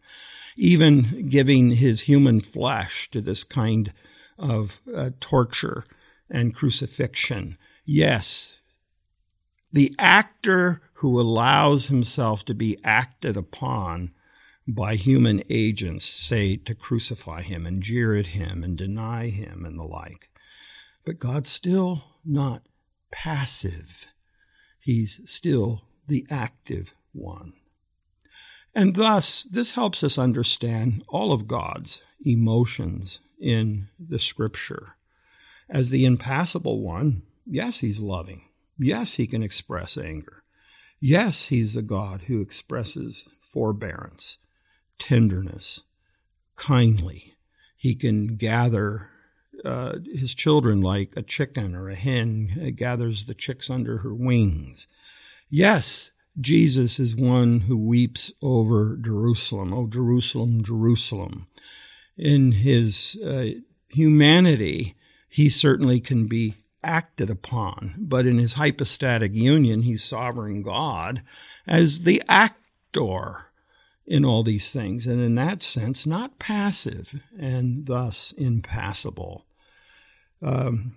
even 0.56 1.28
giving 1.30 1.72
his 1.72 2.02
human 2.02 2.40
flesh 2.40 3.10
to 3.12 3.22
this 3.22 3.44
kind 3.44 3.92
of 4.38 4.80
uh, 4.96 5.10
torture 5.20 5.84
and 6.30 6.56
crucifixion. 6.56 7.58
Yes, 7.84 8.60
the 9.74 9.94
actor 10.00 10.82
who 10.94 11.20
allows 11.20 11.88
himself 11.88 12.46
to 12.46 12.54
be 12.54 12.78
acted 12.84 13.36
upon 13.36 14.12
by 14.74 14.96
human 14.96 15.44
agents, 15.50 16.06
say, 16.06 16.56
to 16.58 16.76
crucify 16.76 17.42
him 17.42 17.66
and 17.66 17.82
jeer 17.82 18.16
at 18.16 18.28
him 18.28 18.64
and 18.64 18.78
deny 18.78 19.30
him 19.30 19.66
and 19.66 19.80
the 19.80 19.84
like. 19.84 20.30
But 21.06 21.20
God's 21.20 21.50
still 21.50 22.04
not 22.24 22.64
passive. 23.12 24.08
He's 24.80 25.22
still 25.26 25.86
the 26.08 26.26
active 26.30 26.94
one. 27.14 27.54
And 28.76 28.96
thus, 28.96 29.44
this 29.44 29.74
helps 29.74 30.04
us 30.04 30.18
understand 30.18 31.04
all 31.10 31.34
of 31.34 31.48
God's 31.48 32.04
emotions 32.24 33.22
in 33.42 33.88
the 34.00 34.20
scripture. 34.20 34.96
As 35.70 35.90
the 35.90 36.06
impassible 36.06 36.82
one, 36.82 37.24
yes, 37.46 37.80
he's 37.80 38.00
loving. 38.00 38.46
Yes, 38.78 39.16
he 39.16 39.26
can 39.26 39.42
express 39.42 39.98
anger. 39.98 40.44
Yes, 41.00 41.48
he's 41.48 41.76
a 41.76 41.82
God 41.82 42.24
who 42.28 42.42
expresses 42.42 43.28
forbearance 43.40 44.38
tenderness, 45.00 45.84
kindly. 46.56 47.36
He 47.76 47.96
can 47.96 48.36
gather 48.36 49.10
uh, 49.66 49.96
his 50.06 50.36
children 50.36 50.82
like 50.82 51.14
a 51.16 51.22
chicken 51.22 51.76
or 51.76 51.90
a 51.90 51.96
hen 51.96 52.74
gathers 52.76 53.26
the 53.26 53.34
chicks 53.34 53.70
under 53.70 54.00
her 54.00 54.14
wings. 54.14 54.88
Yes, 55.50 56.12
Jesus 56.40 57.00
is 57.00 57.16
one 57.16 57.62
who 57.62 57.78
weeps 57.78 58.32
over 58.42 58.98
Jerusalem. 58.98 59.74
Oh, 59.74 59.88
Jerusalem, 59.88 60.64
Jerusalem. 60.64 61.48
In 62.18 62.52
his 62.52 63.20
uh, 63.26 63.60
humanity, 63.90 64.96
he 65.28 65.50
certainly 65.50 66.00
can 66.00 66.28
be 66.28 66.56
acted 66.84 67.30
upon. 67.30 67.96
But 67.98 68.26
in 68.26 68.38
his 68.38 68.54
hypostatic 68.54 69.34
union, 69.34 69.82
he's 69.82 70.04
sovereign 70.04 70.62
God 70.62 71.24
as 71.68 72.02
the 72.02 72.22
actor 72.28 73.49
in 74.10 74.26
all 74.26 74.42
these 74.42 74.74
things, 74.74 75.06
and 75.06 75.22
in 75.22 75.36
that 75.36 75.62
sense, 75.62 76.08
not 76.08 76.40
passive 76.40 77.22
and 77.40 77.86
thus 77.86 78.34
impassible. 78.40 79.46
Um, 80.42 80.96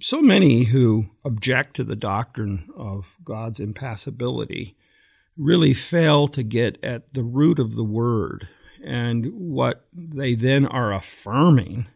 so 0.00 0.22
many 0.22 0.64
who 0.64 1.10
object 1.24 1.74
to 1.74 1.84
the 1.84 1.96
doctrine 1.96 2.70
of 2.76 3.16
God's 3.24 3.58
impassibility 3.58 4.76
really 5.36 5.74
fail 5.74 6.28
to 6.28 6.44
get 6.44 6.82
at 6.84 7.12
the 7.14 7.24
root 7.24 7.58
of 7.58 7.74
the 7.74 7.84
word 7.84 8.48
and 8.82 9.32
what 9.34 9.86
they 9.92 10.36
then 10.36 10.66
are 10.66 10.92
affirming, 10.92 11.88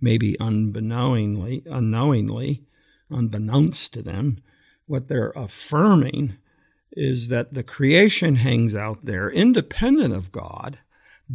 maybe 0.00 0.36
unbeknowingly, 0.38 1.64
unknowingly, 1.66 2.62
unbeknownst 3.10 3.92
to 3.94 4.02
them, 4.02 4.38
what 4.86 5.08
they're 5.08 5.32
affirming 5.34 6.36
is 6.96 7.28
that 7.28 7.54
the 7.54 7.62
creation 7.62 8.36
hangs 8.36 8.74
out 8.74 9.04
there 9.04 9.30
independent 9.30 10.14
of 10.14 10.32
God, 10.32 10.78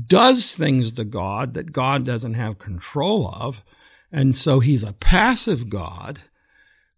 does 0.06 0.54
things 0.54 0.92
to 0.94 1.04
God 1.04 1.54
that 1.54 1.72
God 1.72 2.06
doesn't 2.06 2.36
have 2.36 2.58
control 2.58 3.30
of, 3.34 3.64
and 4.12 4.36
so 4.36 4.60
he's 4.60 4.84
a 4.84 4.94
passive 4.94 5.70
God. 5.70 6.20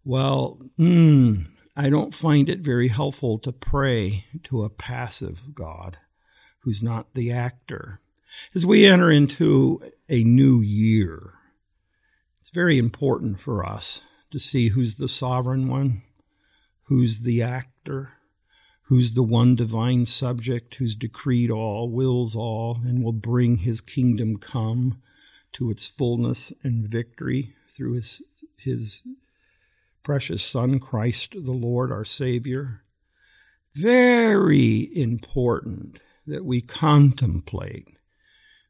Well, 0.04 0.58
mm, 0.78 1.46
I 1.76 1.90
don't 1.90 2.14
find 2.14 2.48
it 2.48 2.60
very 2.60 2.88
helpful 2.88 3.38
to 3.40 3.52
pray 3.52 4.26
to 4.44 4.64
a 4.64 4.70
passive 4.70 5.54
God 5.54 5.98
who's 6.60 6.82
not 6.82 7.14
the 7.14 7.32
actor. 7.32 8.00
As 8.54 8.64
we 8.64 8.86
enter 8.86 9.10
into 9.10 9.82
a 10.08 10.22
new 10.24 10.60
year, 10.60 11.34
it's 12.40 12.50
very 12.50 12.78
important 12.78 13.40
for 13.40 13.64
us 13.64 14.02
to 14.30 14.38
see 14.38 14.68
who's 14.68 14.96
the 14.96 15.08
sovereign 15.08 15.68
one, 15.68 16.02
who's 16.84 17.22
the 17.22 17.42
actor, 17.42 18.12
who's 18.84 19.14
the 19.14 19.22
one 19.22 19.54
divine 19.54 20.04
subject 20.04 20.74
who's 20.74 20.94
decreed 20.94 21.50
all, 21.50 21.90
wills 21.90 22.34
all, 22.34 22.80
and 22.84 23.02
will 23.02 23.12
bring 23.12 23.56
his 23.56 23.80
kingdom 23.80 24.36
come 24.36 25.00
to 25.52 25.70
its 25.70 25.86
fullness 25.86 26.52
and 26.62 26.88
victory 26.88 27.54
through 27.70 27.94
his, 27.94 28.22
his 28.56 29.02
precious 30.02 30.42
Son, 30.42 30.78
Christ 30.80 31.32
the 31.32 31.52
Lord, 31.52 31.92
our 31.92 32.04
Savior. 32.04 32.82
Very 33.74 34.90
important 34.94 36.00
that 36.26 36.44
we 36.44 36.60
contemplate 36.60 37.88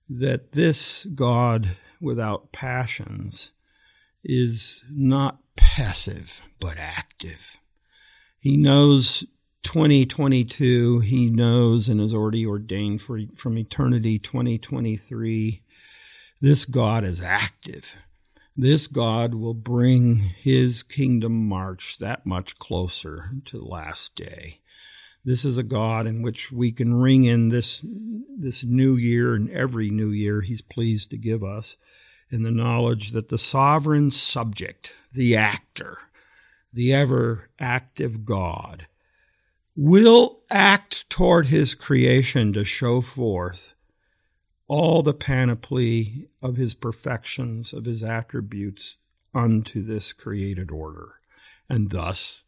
that 0.08 0.52
this 0.52 1.04
God 1.06 1.76
without 2.00 2.52
passions 2.52 3.52
is 4.24 4.84
not 4.90 5.38
passive, 5.56 6.42
but 6.60 6.76
active. 6.78 7.56
He 8.38 8.56
knows 8.56 9.24
2022, 9.62 11.00
he 11.00 11.30
knows 11.30 11.88
and 11.88 12.00
has 12.00 12.12
already 12.12 12.44
ordained 12.46 13.00
for, 13.00 13.20
from 13.36 13.56
eternity 13.56 14.18
2023. 14.18 15.62
This 16.40 16.64
God 16.64 17.04
is 17.04 17.20
active. 17.20 17.96
This 18.56 18.86
God 18.86 19.34
will 19.34 19.54
bring 19.54 20.16
his 20.16 20.82
kingdom 20.82 21.48
march 21.48 21.98
that 21.98 22.26
much 22.26 22.58
closer 22.58 23.30
to 23.46 23.58
the 23.58 23.64
last 23.64 24.14
day. 24.14 24.60
This 25.24 25.44
is 25.44 25.56
a 25.56 25.62
God 25.62 26.06
in 26.06 26.20
which 26.20 26.50
we 26.50 26.72
can 26.72 26.94
ring 26.94 27.24
in 27.24 27.48
this, 27.48 27.84
this 28.28 28.64
new 28.64 28.96
year 28.96 29.34
and 29.34 29.48
every 29.50 29.88
new 29.88 30.10
year 30.10 30.40
he's 30.40 30.62
pleased 30.62 31.10
to 31.10 31.16
give 31.16 31.44
us 31.44 31.76
in 32.28 32.42
the 32.42 32.50
knowledge 32.50 33.12
that 33.12 33.28
the 33.28 33.38
sovereign 33.38 34.10
subject, 34.10 34.94
the 35.12 35.36
actor, 35.36 35.98
the 36.72 36.92
ever 36.92 37.50
active 37.60 38.24
God, 38.24 38.86
will 39.76 40.40
act 40.50 41.08
toward 41.08 41.46
his 41.46 41.74
creation 41.74 42.52
to 42.52 42.64
show 42.64 43.00
forth 43.00 43.74
all 44.68 45.02
the 45.02 45.14
panoply 45.14 46.28
of 46.40 46.56
his 46.56 46.74
perfections, 46.74 47.72
of 47.72 47.84
his 47.84 48.02
attributes 48.02 48.96
unto 49.34 49.82
this 49.82 50.12
created 50.12 50.70
order. 50.70 51.14
And 51.68 51.90
thus, 51.90 52.42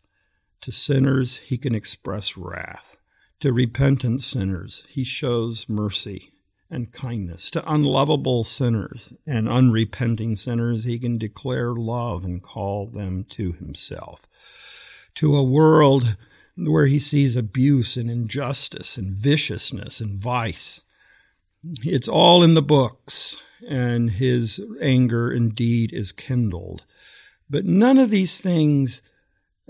to 0.60 0.72
sinners, 0.72 1.38
he 1.38 1.58
can 1.58 1.74
express 1.74 2.37
wrath. 2.37 2.98
To 3.40 3.52
repentant 3.52 4.22
sinners, 4.22 4.84
he 4.88 5.04
shows 5.04 5.68
mercy 5.68 6.32
and 6.70 6.92
kindness. 6.92 7.50
To 7.50 7.72
unlovable 7.72 8.44
sinners 8.44 9.12
and 9.26 9.48
unrepenting 9.48 10.37
sinners, 10.37 10.84
he 10.84 10.98
can 10.98 11.18
declare 11.18 11.74
love 11.74 12.24
and 12.24 12.42
call 12.42 12.87
them 12.87 13.24
to 13.30 13.52
himself. 13.52 14.26
To 15.16 15.37
a 15.37 15.44
world 15.44 16.16
where 16.56 16.86
he 16.86 16.98
sees 16.98 17.36
abuse 17.36 17.96
and 17.96 18.10
injustice 18.10 18.96
and 18.96 19.16
viciousness 19.16 20.00
and 20.00 20.20
vice, 20.20 20.82
it's 21.82 22.08
all 22.08 22.42
in 22.42 22.54
the 22.54 22.62
books, 22.62 23.36
and 23.68 24.10
his 24.10 24.64
anger 24.80 25.32
indeed 25.32 25.92
is 25.92 26.12
kindled. 26.12 26.84
But 27.48 27.64
none 27.64 27.98
of 27.98 28.10
these 28.10 28.40
things 28.40 29.02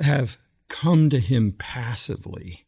have 0.01 0.39
come 0.69 1.11
to 1.11 1.21
him 1.21 1.55
passively, 1.57 2.67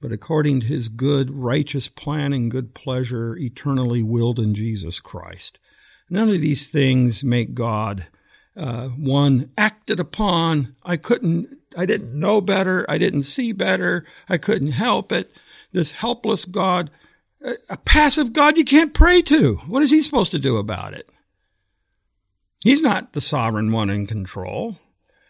but 0.00 0.12
according 0.12 0.60
to 0.60 0.66
his 0.66 0.88
good, 0.88 1.30
righteous 1.30 1.88
plan 1.88 2.32
and 2.32 2.50
good 2.50 2.74
pleasure, 2.74 3.36
eternally 3.36 4.02
willed 4.02 4.38
in 4.38 4.54
Jesus 4.54 5.00
Christ. 5.00 5.58
None 6.10 6.28
of 6.28 6.40
these 6.40 6.68
things 6.68 7.24
make 7.24 7.54
God 7.54 8.06
uh, 8.56 8.88
one 8.88 9.50
acted 9.56 9.98
upon. 9.98 10.76
I 10.82 10.96
couldn't, 10.96 11.58
I 11.76 11.86
didn't 11.86 12.18
know 12.18 12.40
better. 12.40 12.84
I 12.88 12.98
didn't 12.98 13.24
see 13.24 13.52
better. 13.52 14.04
I 14.28 14.38
couldn't 14.38 14.72
help 14.72 15.12
it. 15.12 15.32
This 15.72 15.92
helpless 15.92 16.44
God, 16.44 16.90
a, 17.42 17.76
passive 17.78 18.32
God 18.32 18.56
you 18.56 18.64
can't 18.64 18.94
pray 18.94 19.22
to. 19.22 19.56
What 19.66 19.82
is 19.82 19.90
he 19.90 20.02
supposed 20.02 20.30
to 20.30 20.38
do 20.38 20.56
about 20.56 20.94
it? 20.94 21.08
He's 22.62 22.80
not 22.80 23.12
the 23.12 23.20
sovereign 23.20 23.72
one 23.72 23.90
in 23.90 24.06
control. 24.06 24.78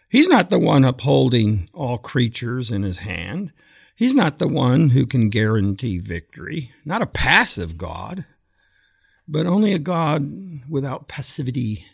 He's 0.09 0.28
not 0.28 0.50
the 0.50 0.59
one 0.59 0.85
upholding 0.85 1.68
all 1.72 1.98
creatures 1.98 2.70
in 2.70 2.83
his 2.83 2.98
hand. 2.98 3.52
He's 3.96 4.14
not 4.14 4.38
the 4.38 4.48
one 4.48 4.90
who 4.90 5.07
can 5.07 5.30
guarantee 5.30 5.98
victory, 5.98 6.72
not 6.85 7.02
a 7.02 7.07
passive 7.07 7.78
God, 7.78 8.26
but 9.26 9.46
only 9.46 9.72
a 9.72 9.78
God 9.78 10.62
without 10.68 11.09
passivity, 11.09 11.87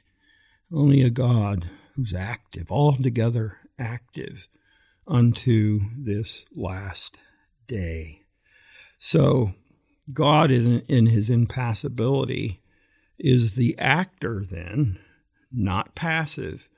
only 0.72 1.02
a 1.02 1.10
God 1.10 1.70
who's 1.94 2.14
active, 2.14 2.70
altogether 2.70 3.56
active 3.80 4.46
unto 5.08 5.80
this 5.98 6.46
last 6.54 7.18
day. 7.66 8.22
So, 8.98 9.54
God, 10.12 10.50
in, 10.50 10.80
in 10.88 11.06
his 11.06 11.30
impassibility, 11.30 12.60
is 13.18 13.54
the 13.54 13.76
actor 13.78 14.44
then, 14.44 14.98
not 15.52 15.94
passive 15.94 16.68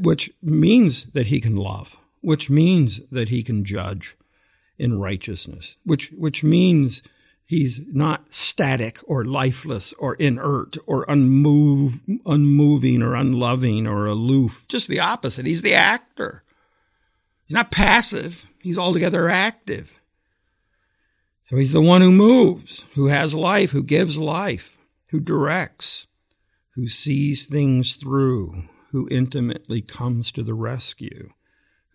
which 0.00 0.30
means 0.42 1.06
that 1.12 1.26
he 1.26 1.40
can 1.40 1.56
love, 1.56 1.96
which 2.20 2.50
means 2.50 3.00
that 3.10 3.28
he 3.28 3.42
can 3.42 3.64
judge 3.64 4.16
in 4.78 4.98
righteousness, 4.98 5.76
which, 5.84 6.10
which 6.16 6.42
means 6.42 7.02
he's 7.46 7.80
not 7.92 8.34
static 8.34 8.98
or 9.06 9.24
lifeless 9.24 9.92
or 9.94 10.14
inert 10.16 10.76
or 10.86 11.06
unmove, 11.06 12.02
unmoving 12.26 13.02
or 13.02 13.14
unloving 13.14 13.86
or 13.86 14.06
aloof. 14.06 14.66
Just 14.68 14.88
the 14.88 15.00
opposite. 15.00 15.46
He's 15.46 15.62
the 15.62 15.74
actor. 15.74 16.42
He's 17.46 17.54
not 17.54 17.70
passive. 17.70 18.44
He's 18.60 18.78
altogether 18.78 19.28
active. 19.28 20.00
So 21.44 21.56
he's 21.56 21.72
the 21.72 21.80
one 21.80 22.00
who 22.00 22.10
moves, 22.10 22.84
who 22.94 23.06
has 23.06 23.32
life, 23.32 23.70
who 23.70 23.84
gives 23.84 24.18
life, 24.18 24.76
who 25.10 25.20
directs, 25.20 26.08
who 26.74 26.88
sees 26.88 27.46
things 27.46 27.94
through, 27.94 28.64
who 28.90 29.08
intimately 29.12 29.80
comes 29.80 30.32
to 30.32 30.42
the 30.42 30.54
rescue, 30.54 31.30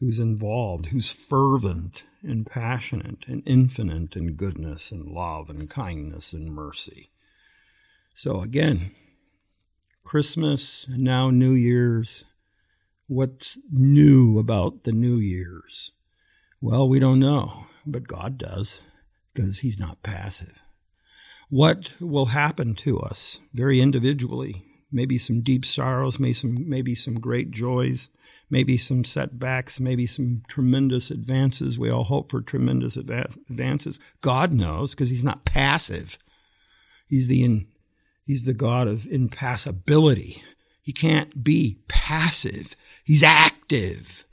who's 0.02 0.20
involved, 0.20 0.88
who's 0.88 1.12
fervent 1.12 2.04
and 2.24 2.46
passionate 2.46 3.24
and 3.28 3.44
infinite 3.46 4.16
in 4.16 4.34
goodness 4.34 4.92
and 4.92 5.08
love 5.08 5.48
and 5.48 5.70
kindness 5.70 6.34
and 6.34 6.52
mercy. 6.52 7.12
So 8.16 8.42
again, 8.42 8.92
Christmas 10.04 10.88
and 10.88 11.04
now 11.04 11.30
New 11.30 11.54
Year's. 11.54 12.26
What's 13.08 13.60
new 13.72 14.40
about 14.40 14.86
the 14.86 14.92
New 14.92 15.18
Year's? 15.18 15.92
Well, 16.60 16.90
we 16.90 16.98
don't 16.98 17.20
know, 17.20 17.68
but 17.86 18.08
God 18.08 18.40
does 18.40 18.82
because 19.34 19.60
He's 19.60 19.80
not 19.80 20.02
passive. 20.02 20.64
What 21.50 21.92
will 22.00 22.28
happen 22.28 22.74
to 22.76 23.00
us 23.02 23.40
very 23.54 23.80
individually 23.80 24.64
maybe 24.92 25.18
some 25.18 25.42
deep 25.42 25.66
sorrows, 25.66 26.20
maybe 26.20 26.34
some, 26.34 26.70
maybe 26.70 26.96
some 26.96 27.20
great 27.20 27.52
joys, 27.52 28.10
maybe 28.50 28.78
some 28.78 29.04
setbacks, 29.04 29.80
maybe 29.80 30.06
some 30.06 30.42
tremendous 30.48 31.12
advances. 31.12 31.80
We 31.80 31.90
all 31.90 32.04
hope 32.04 32.32
for 32.32 32.42
tremendous 32.42 32.98
advances. 32.98 34.00
God 34.22 34.54
knows 34.54 34.92
because 34.92 35.10
He's 35.10 35.24
not 35.24 35.46
passive. 35.46 36.18
He's 37.08 37.28
the 37.28 37.44
in, 37.44 37.68
He's 38.26 38.46
the 38.46 38.54
God 38.54 38.88
of 38.88 39.06
impassibility. 39.08 40.44
He 40.82 40.94
can't 40.94 41.44
be 41.44 41.80
passive. 41.88 42.76
He's 43.04 43.24
active. 43.24 44.26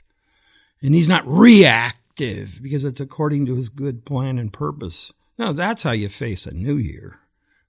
And 0.81 0.95
he's 0.95 1.07
not 1.07 1.27
reactive 1.27 2.59
because 2.61 2.83
it's 2.83 2.99
according 2.99 3.45
to 3.45 3.55
his 3.55 3.69
good 3.69 4.05
plan 4.05 4.37
and 4.37 4.51
purpose. 4.51 5.13
Now, 5.37 5.51
that's 5.51 5.83
how 5.83 5.91
you 5.91 6.09
face 6.09 6.45
a 6.45 6.53
new 6.53 6.75
year 6.75 7.19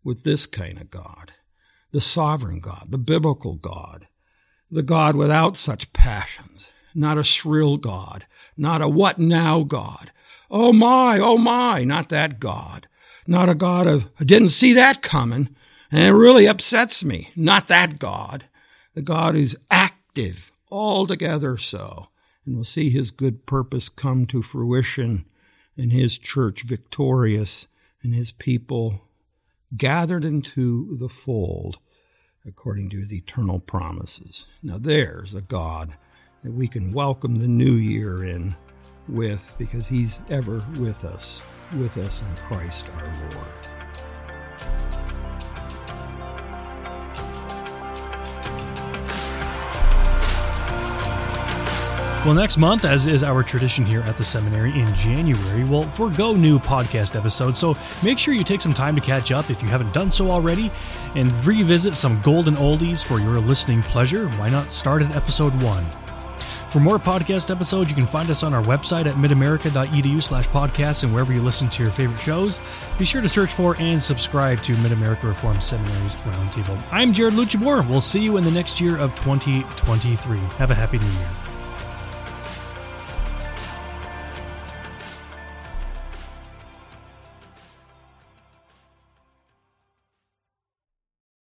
with 0.03 0.25
this 0.25 0.47
kind 0.47 0.81
of 0.81 0.91
God 0.91 1.33
the 1.93 2.01
sovereign 2.01 2.61
God, 2.61 2.87
the 2.91 2.99
biblical 2.99 3.55
God, 3.55 4.07
the 4.71 4.83
God 4.83 5.17
without 5.17 5.57
such 5.57 5.93
passions, 5.93 6.71
not 6.95 7.19
a 7.19 7.25
shrill 7.25 7.77
God, 7.77 8.27
not 8.57 8.83
a 8.83 8.89
what 8.89 9.19
now 9.19 9.63
God. 9.63 10.13
Oh 10.51 10.73
my, 10.73 11.19
oh 11.19 11.39
my, 11.39 11.85
not 11.85 12.09
that 12.09 12.41
God. 12.41 12.87
Not 13.27 13.49
a 13.49 13.55
God 13.55 13.87
of, 13.87 14.09
I 14.19 14.25
didn't 14.25 14.49
see 14.49 14.73
that 14.73 15.03
coming, 15.03 15.55
and 15.93 16.03
it 16.03 16.13
really 16.13 16.47
upsets 16.47 17.05
me. 17.05 17.31
Not 17.37 17.69
that 17.69 17.99
God. 17.99 18.49
The 18.95 19.03
God 19.03 19.35
who's 19.35 19.57
active, 19.71 20.53
altogether 20.71 21.57
so. 21.57 22.09
And 22.45 22.55
we'll 22.55 22.65
see 22.65 22.91
his 22.91 23.11
good 23.11 23.47
purpose 23.47 23.89
come 23.89 24.27
to 24.27 24.43
fruition 24.43 25.27
and 25.77 25.93
his 25.93 26.19
church 26.19 26.63
victorious 26.63 27.69
and 28.03 28.15
his 28.15 28.31
people 28.31 29.03
gathered 29.77 30.25
into 30.25 30.97
the 30.97 31.09
fold 31.09 31.79
according 32.47 32.91
to 32.91 32.99
his 32.99 33.13
eternal 33.13 33.61
promises. 33.61 34.47
Now, 34.63 34.79
there's 34.79 35.35
a 35.35 35.43
God 35.43 35.95
that 36.43 36.53
we 36.53 36.69
can 36.69 36.93
welcome 36.93 37.35
the 37.35 37.49
new 37.49 37.73
year 37.73 38.25
in 38.25 38.57
with 39.09 39.55
because 39.59 39.89
he's 39.89 40.21
ever 40.31 40.65
with 40.79 41.05
us, 41.05 41.43
with 41.77 41.99
us 41.99 42.23
in 42.23 42.37
Christ 42.37 42.87
our 42.97 43.31
Lord. 43.35 43.80
Well, 52.27 52.35
next 52.35 52.59
month, 52.59 52.85
as 52.85 53.07
is 53.07 53.25
our 53.25 53.43
tradition 53.43 53.87
here 53.87 54.03
at 54.03 54.19
the 54.19 54.25
seminary 54.25 54.79
in 54.79 54.95
January, 54.95 55.65
we'll 55.65 55.89
forego 55.89 56.35
new 56.35 56.59
podcast 56.59 57.17
episodes. 57.17 57.59
So 57.59 57.75
make 58.03 58.19
sure 58.19 58.35
you 58.35 58.45
take 58.45 58.61
some 58.61 58.75
time 58.75 58.95
to 58.95 59.01
catch 59.01 59.33
up 59.33 59.49
if 59.49 59.63
you 59.63 59.69
haven't 59.71 59.95
done 59.95 60.11
so 60.11 60.31
already 60.31 60.71
and 61.15 61.35
revisit 61.47 61.97
some 61.97 62.21
golden 62.21 62.57
oldies 62.57 63.03
for 63.03 63.21
your 63.21 63.41
listening 63.41 63.83
pleasure. 63.83 64.29
Why 64.33 64.51
not 64.51 64.71
start 64.71 65.01
at 65.01 65.17
episode 65.17 65.55
one? 65.63 65.87
For 66.69 66.79
more 66.79 66.99
podcast 66.99 67.51
episodes, 67.51 67.91
you 67.91 67.97
can 67.97 68.05
find 68.05 68.29
us 68.29 68.43
on 68.43 68.53
our 68.53 68.63
website 68.63 69.07
at 69.07 69.15
midamerica.edu 69.15 70.23
slash 70.23 70.47
podcasts 70.49 71.05
and 71.05 71.15
wherever 71.15 71.33
you 71.33 71.41
listen 71.41 71.71
to 71.71 71.83
your 71.83 71.91
favorite 71.91 72.21
shows. 72.21 72.61
Be 72.99 73.07
sure 73.07 73.23
to 73.23 73.31
search 73.31 73.55
for 73.55 73.77
and 73.81 74.01
subscribe 74.01 74.63
to 74.65 74.77
Mid-America 74.77 75.27
Reformed 75.27 75.63
Seminary's 75.63 76.17
Roundtable. 76.17 76.81
I'm 76.93 77.15
Jared 77.15 77.33
Luchabor. 77.33 77.89
We'll 77.89 78.03
see 78.03 78.21
you 78.21 78.37
in 78.37 78.45
the 78.45 78.51
next 78.51 78.79
year 78.79 78.99
of 78.99 79.15
2023. 79.15 80.39
Have 80.59 80.71
a 80.71 80.75
happy 80.75 80.99
new 80.99 81.07
year. 81.07 81.50